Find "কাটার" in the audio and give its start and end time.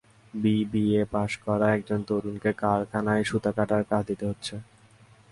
3.57-3.83